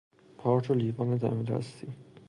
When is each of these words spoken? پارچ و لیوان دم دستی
پارچ 0.37 0.71
و 0.71 0.73
لیوان 0.73 1.15
دم 1.17 1.43
دستی 1.43 1.87